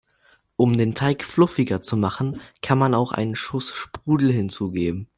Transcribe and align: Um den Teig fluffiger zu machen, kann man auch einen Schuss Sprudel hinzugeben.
Um 0.55 0.75
den 0.79 0.95
Teig 0.95 1.23
fluffiger 1.23 1.83
zu 1.83 1.95
machen, 1.95 2.41
kann 2.63 2.79
man 2.79 2.95
auch 2.95 3.11
einen 3.11 3.35
Schuss 3.35 3.71
Sprudel 3.75 4.31
hinzugeben. 4.31 5.07